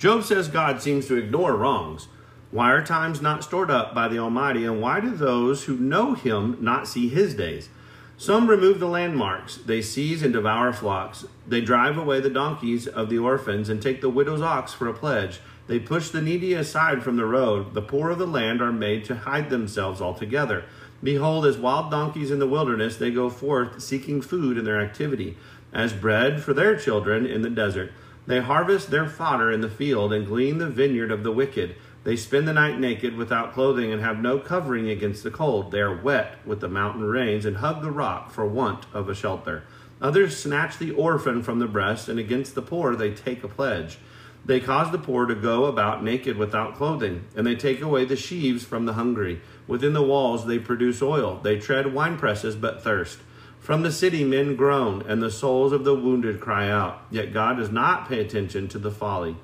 Job 0.00 0.24
says 0.24 0.48
God 0.48 0.80
seems 0.80 1.06
to 1.08 1.16
ignore 1.16 1.54
wrongs. 1.54 2.08
Why 2.50 2.70
are 2.70 2.82
times 2.82 3.20
not 3.20 3.44
stored 3.44 3.70
up 3.70 3.94
by 3.94 4.08
the 4.08 4.18
Almighty, 4.18 4.64
and 4.64 4.80
why 4.80 4.98
do 4.98 5.10
those 5.10 5.64
who 5.64 5.76
know 5.76 6.14
Him 6.14 6.56
not 6.58 6.88
see 6.88 7.10
His 7.10 7.34
days? 7.34 7.68
Some 8.16 8.48
remove 8.48 8.80
the 8.80 8.88
landmarks, 8.88 9.56
they 9.56 9.82
seize 9.82 10.22
and 10.22 10.32
devour 10.32 10.72
flocks. 10.72 11.26
They 11.46 11.60
drive 11.60 11.98
away 11.98 12.20
the 12.20 12.30
donkeys 12.30 12.86
of 12.86 13.10
the 13.10 13.18
orphans 13.18 13.68
and 13.68 13.82
take 13.82 14.00
the 14.00 14.08
widow's 14.08 14.40
ox 14.40 14.72
for 14.72 14.88
a 14.88 14.94
pledge. 14.94 15.40
They 15.66 15.78
push 15.78 16.08
the 16.08 16.22
needy 16.22 16.54
aside 16.54 17.02
from 17.02 17.18
the 17.18 17.26
road. 17.26 17.74
The 17.74 17.82
poor 17.82 18.08
of 18.08 18.18
the 18.18 18.26
land 18.26 18.62
are 18.62 18.72
made 18.72 19.04
to 19.04 19.16
hide 19.16 19.50
themselves 19.50 20.00
altogether. 20.00 20.64
Behold, 21.02 21.44
as 21.44 21.58
wild 21.58 21.90
donkeys 21.90 22.30
in 22.30 22.38
the 22.38 22.46
wilderness, 22.46 22.96
they 22.96 23.10
go 23.10 23.28
forth 23.28 23.82
seeking 23.82 24.22
food 24.22 24.56
in 24.56 24.64
their 24.64 24.80
activity, 24.80 25.36
as 25.74 25.92
bread 25.92 26.42
for 26.42 26.54
their 26.54 26.74
children 26.74 27.26
in 27.26 27.42
the 27.42 27.50
desert. 27.50 27.92
They 28.26 28.40
harvest 28.40 28.90
their 28.90 29.08
fodder 29.08 29.50
in 29.50 29.60
the 29.60 29.70
field 29.70 30.12
and 30.12 30.26
glean 30.26 30.58
the 30.58 30.68
vineyard 30.68 31.10
of 31.10 31.22
the 31.22 31.32
wicked. 31.32 31.74
They 32.04 32.16
spend 32.16 32.48
the 32.48 32.52
night 32.52 32.78
naked 32.78 33.16
without 33.16 33.52
clothing 33.52 33.92
and 33.92 34.00
have 34.00 34.20
no 34.20 34.38
covering 34.38 34.88
against 34.88 35.22
the 35.22 35.30
cold. 35.30 35.70
They 35.70 35.80
are 35.80 36.00
wet 36.00 36.36
with 36.46 36.60
the 36.60 36.68
mountain 36.68 37.04
rains 37.04 37.44
and 37.44 37.58
hug 37.58 37.82
the 37.82 37.90
rock 37.90 38.30
for 38.30 38.46
want 38.46 38.86
of 38.94 39.08
a 39.08 39.14
shelter. 39.14 39.64
Others 40.00 40.38
snatch 40.38 40.78
the 40.78 40.92
orphan 40.92 41.42
from 41.42 41.58
the 41.58 41.66
breast, 41.66 42.08
and 42.08 42.18
against 42.18 42.54
the 42.54 42.62
poor 42.62 42.96
they 42.96 43.12
take 43.12 43.44
a 43.44 43.48
pledge. 43.48 43.98
They 44.46 44.60
cause 44.60 44.90
the 44.90 44.98
poor 44.98 45.26
to 45.26 45.34
go 45.34 45.66
about 45.66 46.02
naked 46.02 46.38
without 46.38 46.74
clothing, 46.74 47.24
and 47.36 47.46
they 47.46 47.54
take 47.54 47.82
away 47.82 48.06
the 48.06 48.16
sheaves 48.16 48.64
from 48.64 48.86
the 48.86 48.94
hungry. 48.94 49.42
Within 49.66 49.92
the 49.92 50.02
walls 50.02 50.46
they 50.46 50.58
produce 50.58 51.02
oil. 51.02 51.38
They 51.42 51.58
tread 51.58 51.92
wine 51.92 52.16
presses 52.16 52.56
but 52.56 52.82
thirst. 52.82 53.18
From 53.60 53.82
the 53.82 53.92
city, 53.92 54.24
men 54.24 54.56
groan, 54.56 55.02
and 55.06 55.22
the 55.22 55.30
souls 55.30 55.72
of 55.72 55.84
the 55.84 55.94
wounded 55.94 56.40
cry 56.40 56.70
out. 56.70 57.02
Yet 57.10 57.34
God 57.34 57.58
does 57.58 57.70
not 57.70 58.08
pay 58.08 58.18
attention 58.18 58.68
to 58.68 58.78
the 58.78 58.90
folly. 58.90 59.36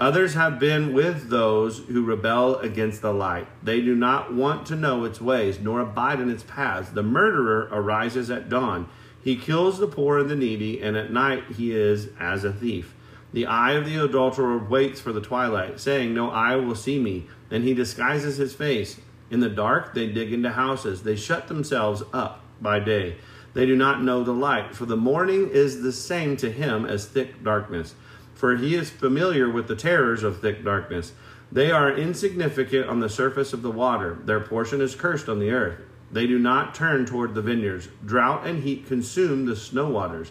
Others 0.00 0.34
have 0.34 0.58
been 0.58 0.92
with 0.92 1.30
those 1.30 1.78
who 1.78 2.04
rebel 2.04 2.56
against 2.56 3.02
the 3.02 3.14
light. 3.14 3.46
They 3.62 3.80
do 3.80 3.94
not 3.94 4.34
want 4.34 4.66
to 4.66 4.76
know 4.76 5.04
its 5.04 5.20
ways, 5.20 5.60
nor 5.60 5.80
abide 5.80 6.20
in 6.20 6.28
its 6.28 6.42
paths. 6.42 6.90
The 6.90 7.04
murderer 7.04 7.68
arises 7.70 8.30
at 8.30 8.48
dawn. 8.48 8.88
He 9.22 9.36
kills 9.36 9.78
the 9.78 9.86
poor 9.86 10.18
and 10.18 10.28
the 10.28 10.36
needy, 10.36 10.82
and 10.82 10.96
at 10.96 11.12
night 11.12 11.44
he 11.56 11.72
is 11.72 12.08
as 12.18 12.42
a 12.42 12.52
thief. 12.52 12.94
The 13.32 13.46
eye 13.46 13.72
of 13.72 13.86
the 13.86 13.96
adulterer 13.96 14.58
waits 14.58 15.00
for 15.00 15.12
the 15.12 15.20
twilight, 15.20 15.78
saying, 15.78 16.12
No 16.12 16.30
eye 16.30 16.56
will 16.56 16.74
see 16.74 16.98
me. 16.98 17.26
And 17.50 17.62
he 17.62 17.74
disguises 17.74 18.38
his 18.38 18.54
face. 18.54 19.00
In 19.30 19.40
the 19.40 19.48
dark, 19.48 19.94
they 19.94 20.08
dig 20.08 20.32
into 20.32 20.50
houses. 20.50 21.04
They 21.04 21.16
shut 21.16 21.46
themselves 21.46 22.02
up 22.12 22.42
by 22.60 22.80
day. 22.80 23.16
They 23.54 23.66
do 23.66 23.76
not 23.76 24.02
know 24.02 24.22
the 24.22 24.32
light, 24.32 24.74
for 24.74 24.84
the 24.84 24.96
morning 24.96 25.48
is 25.50 25.82
the 25.82 25.92
same 25.92 26.36
to 26.38 26.50
him 26.50 26.84
as 26.84 27.06
thick 27.06 27.42
darkness. 27.42 27.94
For 28.34 28.56
he 28.56 28.74
is 28.74 28.90
familiar 28.90 29.50
with 29.50 29.66
the 29.66 29.76
terrors 29.76 30.22
of 30.22 30.40
thick 30.40 30.62
darkness. 30.62 31.12
They 31.50 31.70
are 31.70 31.90
insignificant 31.90 32.86
on 32.86 33.00
the 33.00 33.08
surface 33.08 33.52
of 33.52 33.62
the 33.62 33.70
water. 33.70 34.18
Their 34.24 34.40
portion 34.40 34.80
is 34.80 34.94
cursed 34.94 35.28
on 35.28 35.38
the 35.38 35.52
earth. 35.52 35.80
They 36.12 36.26
do 36.26 36.38
not 36.38 36.74
turn 36.74 37.06
toward 37.06 37.34
the 37.34 37.42
vineyards. 37.42 37.88
Drought 38.04 38.46
and 38.46 38.62
heat 38.62 38.86
consume 38.86 39.46
the 39.46 39.56
snow 39.56 39.88
waters. 39.88 40.30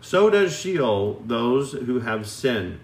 So 0.00 0.30
does 0.30 0.58
Sheol 0.58 1.22
those 1.26 1.72
who 1.72 2.00
have 2.00 2.26
sinned. 2.26 2.80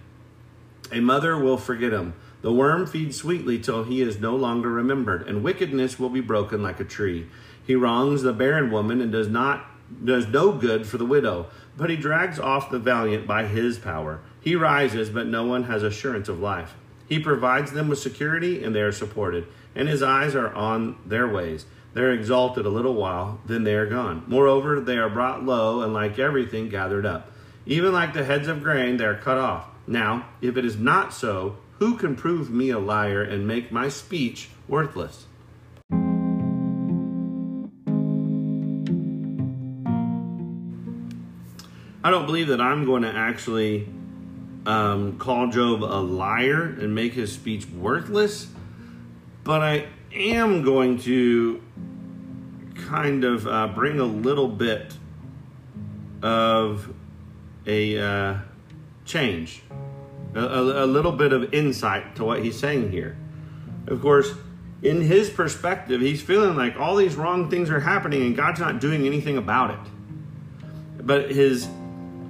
A 0.93 1.01
mother 1.01 1.39
will 1.39 1.57
forget 1.57 1.93
him. 1.93 2.15
The 2.41 2.53
worm 2.53 2.87
feeds 2.87 3.17
sweetly 3.17 3.59
till 3.59 3.85
he 3.85 4.01
is 4.01 4.21
no 4.21 4.37
longer 4.37 4.71
remembered, 4.71 5.27
and 5.27 5.43
wickedness 5.43 5.99
will 5.99 6.09
be 6.09 6.21
broken 6.21 6.63
like 6.63 6.79
a 6.79 6.85
tree. 6.85 7.27
He 7.69 7.75
wrongs 7.75 8.23
the 8.23 8.33
barren 8.33 8.71
woman 8.71 9.03
and 9.03 9.13
does 9.13 9.29
not 9.29 9.67
does 10.03 10.27
no 10.27 10.53
good 10.53 10.87
for 10.87 10.97
the 10.97 11.05
widow, 11.05 11.49
but 11.77 11.91
he 11.91 11.97
drags 11.97 12.39
off 12.39 12.71
the 12.71 12.79
valiant 12.79 13.27
by 13.27 13.45
his 13.45 13.79
power. 13.79 14.21
He 14.41 14.57
rises, 14.57 15.11
but 15.11 15.27
no 15.27 15.45
one 15.45 15.65
has 15.65 15.83
assurance 15.83 16.31
of 16.31 16.41
life. 16.41 16.75
He 17.11 17.19
provides 17.19 17.73
them 17.73 17.89
with 17.89 17.99
security, 17.99 18.65
and 18.65 18.75
they 18.75 18.81
are 18.81 18.91
supported, 18.91 19.47
and 19.75 19.87
his 19.87 20.03
eyes 20.03 20.35
are 20.35 20.53
on 20.55 20.97
their 21.05 21.29
ways. 21.29 21.67
They 21.93 22.01
are 22.01 22.11
exalted 22.11 22.65
a 22.65 22.71
little 22.71 22.95
while, 22.95 23.39
then 23.45 23.65
they 23.65 23.75
are 23.75 23.87
gone. 23.87 24.25
Moreover, 24.27 24.81
they 24.81 24.97
are 24.97 25.11
brought 25.11 25.45
low, 25.45 25.83
and 25.83 25.93
like 25.93 26.19
everything, 26.19 26.71
gathered 26.71 27.05
up. 27.05 27.31
Even 27.67 27.93
like 27.93 28.15
the 28.15 28.25
heads 28.25 28.49
of 28.49 28.63
grain, 28.63 28.97
they 28.97 29.05
are 29.05 29.15
cut 29.15 29.37
off. 29.37 29.69
Now, 29.87 30.27
if 30.41 30.57
it 30.57 30.65
is 30.65 30.79
not 30.79 31.13
so, 31.13 31.59
who 31.81 31.97
can 31.97 32.17
prove 32.17 32.51
me 32.51 32.71
a 32.71 32.79
liar 32.79 33.23
and 33.23 33.47
make 33.47 33.71
my 33.71 33.91
speech 33.91 34.49
worthless? 34.67 35.27
I 42.09 42.11
don't 42.11 42.25
believe 42.25 42.47
that 42.47 42.59
I'm 42.59 42.87
going 42.87 43.03
to 43.03 43.15
actually 43.15 43.87
um, 44.65 45.19
call 45.19 45.49
Job 45.49 45.83
a 45.83 46.01
liar 46.01 46.63
and 46.65 46.95
make 46.95 47.13
his 47.13 47.31
speech 47.31 47.67
worthless, 47.67 48.47
but 49.45 49.61
I 49.61 49.89
am 50.15 50.63
going 50.63 51.01
to 51.01 51.63
kind 52.77 53.25
of 53.25 53.47
uh, 53.47 53.69
bring 53.75 54.01
a 54.01 54.07
little 54.07 54.49
bit 54.49 54.95
of 56.23 56.95
a 57.67 57.99
uh, 57.99 58.39
change, 59.05 59.63
a, 60.35 60.41
a, 60.41 60.87
a 60.87 60.87
little 60.87 61.13
bit 61.13 61.35
of 61.35 61.53
insight 61.53 62.17
to 62.17 62.25
what 62.25 62.43
he's 62.43 62.59
saying 62.59 62.91
here. 62.91 63.19
Of 63.87 64.01
course, 64.01 64.33
in 64.81 65.03
his 65.03 65.29
perspective, 65.29 66.01
he's 66.01 66.23
feeling 66.23 66.57
like 66.57 66.75
all 66.81 66.97
these 66.97 67.17
wrong 67.17 67.51
things 67.51 67.69
are 67.69 67.81
happening 67.81 68.23
and 68.23 68.35
God's 68.35 68.61
not 68.61 68.81
doing 68.81 69.05
anything 69.05 69.37
about 69.37 69.73
it. 69.73 69.93
but 71.05 71.31
his 71.31 71.69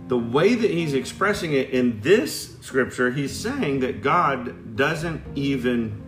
the 0.09 0.19
way 0.19 0.55
that 0.55 0.71
he's 0.71 0.95
expressing 0.95 1.53
it 1.53 1.71
in 1.71 2.01
this 2.01 2.59
scripture, 2.61 3.11
he's 3.11 3.39
saying 3.39 3.81
that 3.81 4.03
God 4.03 4.75
doesn't 4.75 5.23
even 5.35 6.03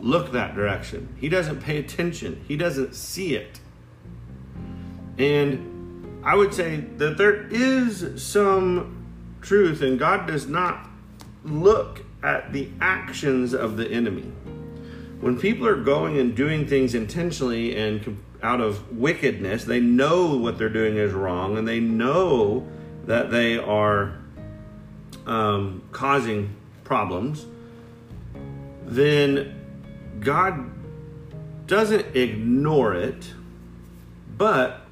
look 0.00 0.32
that 0.32 0.54
direction. 0.54 1.14
He 1.18 1.28
doesn't 1.28 1.60
pay 1.60 1.78
attention. 1.78 2.44
He 2.46 2.56
doesn't 2.56 2.94
see 2.94 3.34
it. 3.34 3.60
And 5.18 6.20
I 6.24 6.36
would 6.36 6.54
say 6.54 6.76
that 6.76 7.18
there 7.18 7.46
is 7.48 8.22
some 8.22 9.06
truth, 9.40 9.82
and 9.82 9.98
God 9.98 10.26
does 10.26 10.46
not 10.46 10.88
look 11.44 12.04
at 12.22 12.52
the 12.52 12.70
actions 12.80 13.52
of 13.52 13.76
the 13.76 13.88
enemy. 13.90 14.30
When 15.20 15.38
people 15.38 15.66
are 15.66 15.82
going 15.82 16.18
and 16.18 16.36
doing 16.36 16.66
things 16.66 16.94
intentionally 16.94 17.76
and 17.76 18.22
out 18.42 18.60
of 18.60 18.96
wickedness, 18.96 19.64
they 19.64 19.80
know 19.80 20.36
what 20.36 20.58
they're 20.58 20.68
doing 20.68 20.96
is 20.96 21.12
wrong, 21.12 21.58
and 21.58 21.66
they 21.66 21.80
know 21.80 22.68
that 23.06 23.30
they 23.30 23.58
are 23.58 24.14
um, 25.26 25.82
causing 25.92 26.54
problems, 26.84 27.46
then 28.84 29.58
God 30.20 30.70
doesn't 31.66 32.14
ignore 32.14 32.94
it, 32.94 33.32
but 34.36 34.82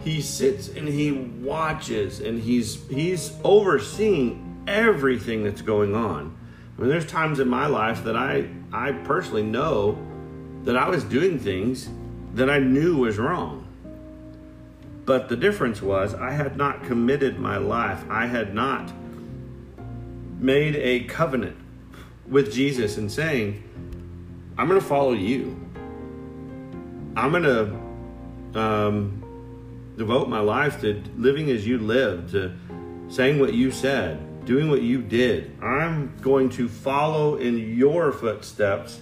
he 0.00 0.20
sits 0.20 0.68
and 0.68 0.88
he 0.88 1.12
watches 1.12 2.20
and 2.20 2.42
he's 2.42 2.86
he's 2.88 3.32
overseeing 3.44 4.64
everything 4.66 5.44
that's 5.44 5.62
going 5.62 5.94
on. 5.94 6.36
I 6.76 6.80
mean, 6.80 6.90
there's 6.90 7.06
times 7.06 7.40
in 7.40 7.48
my 7.48 7.66
life 7.66 8.04
that 8.04 8.16
I 8.16 8.48
I 8.72 8.92
personally 8.92 9.42
know 9.42 9.98
that 10.64 10.76
I 10.76 10.88
was 10.88 11.04
doing 11.04 11.38
things 11.38 11.88
that 12.34 12.48
I 12.48 12.58
knew 12.58 12.96
was 12.96 13.18
wrong. 13.18 13.66
But 15.10 15.28
the 15.28 15.34
difference 15.34 15.82
was 15.82 16.14
I 16.14 16.30
had 16.30 16.56
not 16.56 16.84
committed 16.84 17.36
my 17.36 17.56
life. 17.56 18.04
I 18.08 18.26
had 18.26 18.54
not 18.54 18.92
made 20.38 20.76
a 20.76 21.00
covenant 21.00 21.56
with 22.28 22.52
Jesus 22.52 22.96
and 22.96 23.10
saying, 23.10 23.60
I'm 24.56 24.68
going 24.68 24.78
to 24.78 24.86
follow 24.86 25.14
you. 25.14 25.68
I'm 27.16 27.32
going 27.32 27.42
to 27.42 28.60
um, 28.60 29.94
devote 29.96 30.28
my 30.28 30.38
life 30.38 30.80
to 30.82 31.02
living 31.16 31.50
as 31.50 31.66
you 31.66 31.78
lived, 31.78 32.30
to 32.30 32.56
saying 33.08 33.40
what 33.40 33.52
you 33.52 33.72
said, 33.72 34.44
doing 34.44 34.70
what 34.70 34.82
you 34.82 35.02
did. 35.02 35.60
I'm 35.60 36.16
going 36.20 36.50
to 36.50 36.68
follow 36.68 37.34
in 37.34 37.58
your 37.76 38.12
footsteps, 38.12 39.00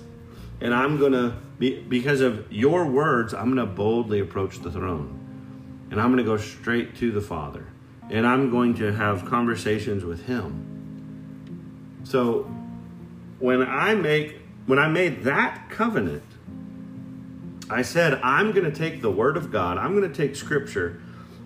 and 0.62 0.72
I'm 0.72 0.96
going 0.96 1.12
to, 1.12 1.36
be, 1.58 1.82
because 1.82 2.22
of 2.22 2.50
your 2.50 2.86
words, 2.86 3.34
I'm 3.34 3.54
going 3.54 3.56
to 3.56 3.66
boldly 3.66 4.20
approach 4.20 4.60
the 4.60 4.70
throne. 4.70 5.17
And 5.90 6.00
I'm 6.00 6.12
going 6.12 6.18
to 6.18 6.24
go 6.24 6.36
straight 6.36 6.96
to 6.96 7.10
the 7.10 7.20
Father. 7.20 7.66
And 8.10 8.26
I'm 8.26 8.50
going 8.50 8.74
to 8.74 8.92
have 8.92 9.24
conversations 9.26 10.04
with 10.04 10.26
Him. 10.26 12.00
So 12.04 12.50
when 13.38 13.62
I 13.62 13.94
make 13.94 14.36
when 14.66 14.78
I 14.78 14.88
made 14.88 15.24
that 15.24 15.70
covenant, 15.70 16.22
I 17.70 17.80
said, 17.80 18.20
I'm 18.22 18.52
going 18.52 18.70
to 18.70 18.76
take 18.76 19.00
the 19.00 19.10
Word 19.10 19.38
of 19.38 19.50
God, 19.50 19.78
I'm 19.78 19.98
going 19.98 20.10
to 20.10 20.14
take 20.14 20.36
Scripture, 20.36 21.00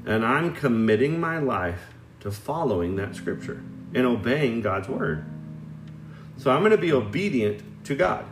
and 0.05 0.25
I'm 0.25 0.55
committing 0.55 1.21
my 1.21 1.39
life 1.39 1.95
to 2.21 2.33
following 2.33 2.97
that 2.97 3.15
Scripture 3.15 3.63
and 3.95 4.07
obeying 4.07 4.61
God's 4.61 4.89
Word. 4.89 5.25
So 6.39 6.51
I'm 6.51 6.61
going 6.61 6.73
to 6.73 6.79
be 6.79 6.93
obedient 6.93 7.63
to 7.85 7.95
God. 7.95 8.25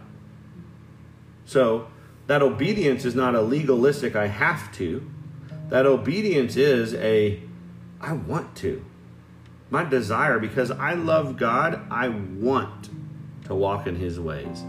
So 1.44 1.88
that 2.26 2.42
obedience 2.42 3.04
is 3.04 3.14
not 3.14 3.34
a 3.34 3.40
legalistic, 3.40 4.16
I 4.16 4.26
have 4.26 4.72
to. 4.76 5.08
That 5.70 5.86
obedience 5.86 6.56
is 6.56 6.94
a, 6.94 7.40
I 8.00 8.12
want 8.12 8.54
to. 8.56 8.84
My 9.70 9.84
desire, 9.84 10.38
because 10.38 10.70
I 10.70 10.94
love 10.94 11.36
God, 11.36 11.80
I 11.90 12.08
want 12.08 12.90
to 13.46 13.54
walk 13.54 13.86
in 13.86 13.96
His 13.96 14.20
ways. 14.20 14.64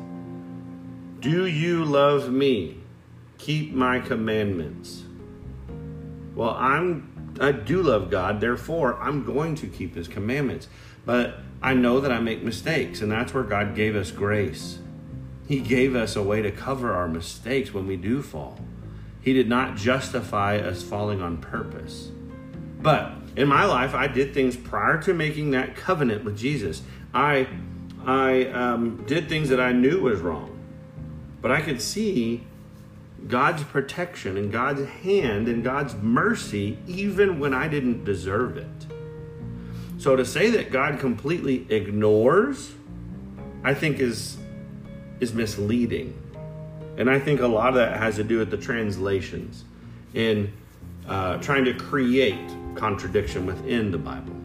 Do 1.19 1.45
you 1.45 1.83
love 1.83 2.31
me? 2.31 2.81
keep 3.41 3.73
my 3.73 3.99
commandments. 3.99 5.03
Well, 6.35 6.51
I'm 6.51 7.09
I 7.39 7.51
do 7.51 7.81
love 7.81 8.11
God, 8.11 8.39
therefore 8.39 9.01
I'm 9.01 9.25
going 9.25 9.55
to 9.55 9.67
keep 9.67 9.95
his 9.95 10.07
commandments. 10.07 10.67
But 11.05 11.39
I 11.61 11.73
know 11.73 11.99
that 11.99 12.11
I 12.11 12.19
make 12.19 12.43
mistakes, 12.43 13.01
and 13.01 13.11
that's 13.11 13.33
where 13.33 13.43
God 13.43 13.73
gave 13.73 13.95
us 13.95 14.11
grace. 14.11 14.79
He 15.47 15.59
gave 15.59 15.95
us 15.95 16.15
a 16.15 16.21
way 16.21 16.43
to 16.43 16.51
cover 16.51 16.93
our 16.93 17.07
mistakes 17.07 17.73
when 17.73 17.87
we 17.87 17.97
do 17.97 18.21
fall. 18.21 18.59
He 19.21 19.33
did 19.33 19.47
not 19.47 19.75
justify 19.75 20.57
us 20.57 20.81
falling 20.81 21.21
on 21.21 21.37
purpose. 21.37 22.09
But 22.81 23.13
in 23.35 23.47
my 23.47 23.65
life, 23.65 23.93
I 23.93 24.07
did 24.07 24.33
things 24.33 24.55
prior 24.55 25.01
to 25.03 25.13
making 25.13 25.51
that 25.51 25.75
covenant 25.75 26.23
with 26.23 26.37
Jesus. 26.37 26.81
I 27.13 27.47
I 28.03 28.45
um, 28.45 29.03
did 29.05 29.29
things 29.29 29.49
that 29.49 29.59
I 29.59 29.71
knew 29.71 30.01
was 30.01 30.21
wrong, 30.21 30.59
but 31.39 31.51
I 31.51 31.61
could 31.61 31.79
see 31.79 32.43
God's 33.27 33.63
protection 33.63 34.37
and 34.37 34.51
God's 34.51 34.87
hand 34.87 35.47
and 35.47 35.63
God's 35.63 35.93
mercy 35.95 36.79
even 36.87 37.39
when 37.39 37.53
I 37.53 37.67
didn't 37.67 38.03
deserve 38.03 38.57
it. 38.57 38.87
So 39.99 40.15
to 40.15 40.25
say 40.25 40.49
that 40.49 40.71
God 40.71 40.99
completely 40.99 41.67
ignores, 41.69 42.71
I 43.63 43.75
think 43.75 43.99
is 43.99 44.37
is 45.19 45.33
misleading. 45.33 46.20
And 46.97 47.09
I 47.09 47.19
think 47.19 47.39
a 47.39 47.47
lot 47.47 47.69
of 47.69 47.75
that 47.75 47.97
has 47.97 48.15
to 48.17 48.23
do 48.23 48.37
with 48.37 48.51
the 48.51 48.57
translations 48.57 49.63
in 50.13 50.51
uh, 51.07 51.37
trying 51.37 51.65
to 51.65 51.73
create 51.73 52.49
contradiction 52.75 53.45
within 53.45 53.91
the 53.91 53.97
Bible. 53.97 54.35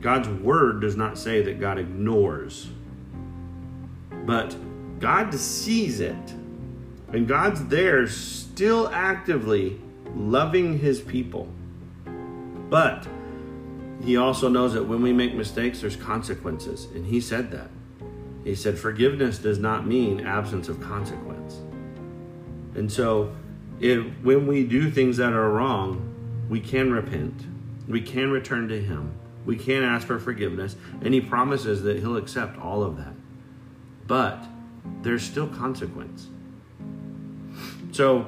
God's 0.00 0.28
word 0.28 0.80
does 0.80 0.96
not 0.96 1.18
say 1.18 1.42
that 1.42 1.60
God 1.60 1.78
ignores, 1.78 2.68
but 4.24 4.56
God 4.98 5.34
sees 5.34 6.00
it 6.00 6.34
and 7.12 7.26
God's 7.26 7.64
there 7.66 8.06
still 8.06 8.88
actively 8.88 9.80
loving 10.14 10.78
his 10.78 11.00
people. 11.00 11.48
But 12.68 13.06
he 14.04 14.16
also 14.16 14.48
knows 14.48 14.74
that 14.74 14.84
when 14.84 15.02
we 15.02 15.12
make 15.12 15.34
mistakes, 15.34 15.80
there's 15.80 15.96
consequences. 15.96 16.86
And 16.94 17.06
he 17.06 17.20
said 17.20 17.50
that. 17.50 17.68
He 18.44 18.54
said, 18.54 18.78
forgiveness 18.78 19.38
does 19.38 19.58
not 19.58 19.86
mean 19.86 20.26
absence 20.26 20.68
of 20.68 20.80
consequence. 20.80 21.60
And 22.74 22.90
so, 22.90 23.34
if, 23.80 24.04
when 24.22 24.46
we 24.46 24.64
do 24.64 24.90
things 24.90 25.16
that 25.18 25.32
are 25.32 25.50
wrong, 25.50 26.46
we 26.48 26.60
can 26.60 26.92
repent. 26.92 27.46
We 27.88 28.00
can 28.00 28.30
return 28.30 28.68
to 28.68 28.80
him. 28.80 29.14
We 29.44 29.56
can 29.56 29.82
ask 29.82 30.06
for 30.06 30.18
forgiveness. 30.18 30.76
And 31.02 31.14
he 31.14 31.20
promises 31.20 31.82
that 31.82 31.98
he'll 31.98 32.16
accept 32.16 32.58
all 32.58 32.82
of 32.82 32.96
that. 32.96 33.14
But 34.06 34.44
there's 35.02 35.22
still 35.22 35.48
consequence. 35.48 36.28
So 37.92 38.26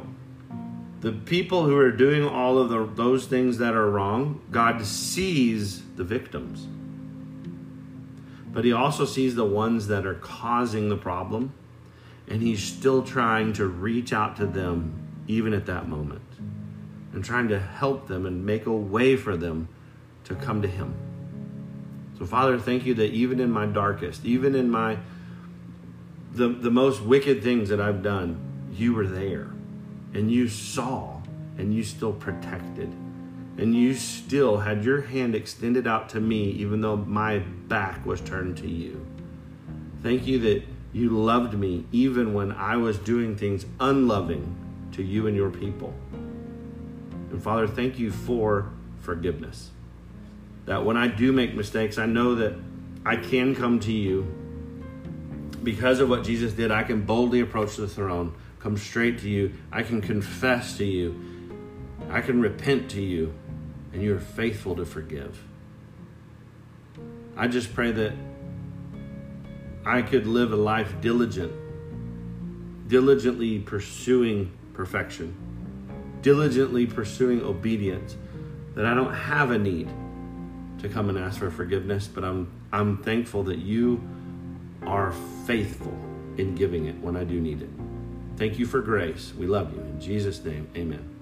the 1.01 1.13
people 1.13 1.65
who 1.65 1.77
are 1.77 1.91
doing 1.91 2.25
all 2.25 2.59
of 2.59 2.69
the, 2.69 2.87
those 2.87 3.27
things 3.27 3.59
that 3.59 3.75
are 3.75 3.91
wrong, 3.91 4.41
God 4.51 4.85
sees 4.87 5.83
the 5.97 6.05
victims. 6.05 6.67
But 8.53 8.65
he 8.65 8.73
also 8.73 9.05
sees 9.05 9.35
the 9.35 9.45
ones 9.45 9.89
that 9.89 10.07
are 10.07 10.15
causing 10.15 10.89
the 10.89 10.97
problem, 10.97 11.53
and 12.29 12.43
he's 12.43 12.63
still 12.63 13.03
trying 13.03 13.53
to 13.55 13.67
reach 13.67 14.13
out 14.13 14.37
to 14.37 14.47
them 14.47 14.95
even 15.27 15.55
at 15.55 15.67
that 15.67 15.89
moment 15.89 16.23
and 17.13 17.25
trying 17.25 17.49
to 17.49 17.59
help 17.59 18.09
them 18.09 18.27
and 18.27 18.45
make 18.45 18.67
a 18.67 18.73
way 18.73 19.17
for 19.17 19.37
them 19.37 19.69
to 20.25 20.35
come 20.35 20.63
to 20.63 20.69
him. 20.69 20.95
So 22.19 22.27
Father, 22.27 22.59
thank 22.59 22.87
you 22.87 22.95
that 22.95 23.11
even 23.13 23.41
in 23.41 23.51
my 23.51 23.67
darkest, 23.67 24.25
even 24.25 24.55
in 24.55 24.71
my 24.71 24.99
the, 26.33 26.49
the 26.49 26.71
most 26.71 27.03
wicked 27.03 27.43
things 27.43 27.69
that 27.69 27.81
I've 27.81 28.03
done, 28.03 28.41
you 28.73 28.95
were 28.95 29.07
there 29.07 29.51
and 30.15 30.31
you 30.31 30.49
saw 30.49 31.21
and 31.59 31.75
you 31.75 31.83
still 31.83 32.13
protected 32.13 32.91
and 33.59 33.75
you 33.75 33.95
still 33.95 34.59
had 34.59 34.85
your 34.85 35.03
hand 35.03 35.35
extended 35.35 35.87
out 35.87 36.09
to 36.11 36.21
me 36.21 36.51
even 36.51 36.81
though 36.81 36.97
my 36.97 37.39
back 37.39 38.05
was 38.07 38.21
turned 38.21 38.57
to 38.59 38.69
you. 38.69 39.05
Thank 40.03 40.27
you 40.27 40.39
that 40.41 40.65
you 40.93 41.11
loved 41.11 41.55
me 41.55 41.85
even 41.93 42.35
when 42.35 42.53
I 42.53 42.77
was 42.77 42.99
doing 42.99 43.37
things 43.37 43.67
unloving 43.79 44.57
to 44.93 45.03
you 45.03 45.27
and 45.27 45.37
your 45.37 45.51
people. 45.51 45.95
And 47.31 47.43
Father, 47.43 47.67
thank 47.67 47.99
you 47.99 48.11
for 48.11 48.71
forgiveness. 49.01 49.71
That 50.67 50.85
when 50.85 50.97
I 50.97 51.09
do 51.09 51.33
make 51.33 51.55
mistakes, 51.55 51.99
I 51.99 52.07
know 52.07 52.35
that 52.37 52.55
I 53.05 53.17
can 53.17 53.55
come 53.55 53.81
to 53.81 53.93
you 53.93 54.23
because 55.63 56.01
of 56.01 56.09
what 56.09 56.25
Jesus 56.25 56.53
did. 56.53 56.71
I 56.71 56.83
can 56.83 57.03
boldly 57.03 57.41
approach 57.41 57.77
the 57.77 57.89
throne 57.89 58.35
come 58.63 58.77
straight 58.77 59.19
to 59.19 59.29
you. 59.29 59.53
I 59.73 59.83
can 59.83 60.01
confess 60.01 60.77
to 60.77 60.85
you. 60.85 61.21
I 62.11 62.21
can 62.21 62.41
repent 62.41 62.91
to 62.91 63.03
you, 63.03 63.35
and 63.93 64.03
you're 64.03 64.19
faithful 64.19 64.77
to 64.77 64.85
forgive. 64.85 65.43
I 67.37 67.49
just 67.49 67.75
pray 67.75 67.93
that 67.93 68.13
I 69.85 70.03
could 70.03 70.27
live 70.27 70.53
a 70.53 70.57
life 70.57 71.01
diligent, 71.01 71.53
diligently 72.89 73.59
pursuing 73.59 74.53
perfection, 74.75 75.35
diligently 76.23 76.87
pursuing 76.87 77.43
obedience 77.43 78.17
that 78.75 78.87
I 78.87 78.95
don't 78.95 79.15
have 79.15 79.51
a 79.51 79.59
need 79.59 79.89
to 80.79 80.89
come 80.89 81.09
and 81.09 81.19
ask 81.19 81.39
for 81.39 81.51
forgiveness, 81.51 82.07
but 82.07 82.25
I'm 82.25 82.51
I'm 82.73 83.03
thankful 83.03 83.43
that 83.45 83.59
you 83.59 84.01
are 84.83 85.13
faithful 85.47 85.93
in 86.39 86.55
giving 86.55 86.87
it 86.87 86.99
when 87.01 87.17
I 87.17 87.25
do 87.25 87.41
need 87.41 87.63
it. 87.63 87.69
Thank 88.37 88.59
you 88.59 88.67
for 88.67 88.81
grace. 88.81 89.33
We 89.39 89.47
love 89.47 89.75
you. 89.75 89.81
In 89.81 90.01
Jesus' 90.01 90.43
name, 90.43 90.69
amen. 90.75 91.22